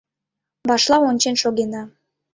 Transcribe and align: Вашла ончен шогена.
Вашла 0.69 0.97
ончен 1.09 1.35
шогена. 1.41 1.83